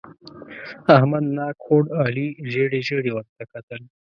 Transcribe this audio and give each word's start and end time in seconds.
احمد 0.95 1.23
ناک 1.35 1.55
خوړ؛ 1.65 1.83
علي 2.01 2.27
ژېړې 2.51 2.79
ژېړې 2.87 3.11
ورته 3.13 3.43
کتل. 3.51 3.81